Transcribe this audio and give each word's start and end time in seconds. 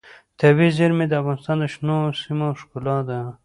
طبیعي 0.39 0.71
زیرمې 0.77 1.05
د 1.07 1.13
افغانستان 1.21 1.57
د 1.61 1.65
شنو 1.73 1.97
سیمو 2.21 2.47
ښکلا 2.59 2.97
ده. 3.07 3.19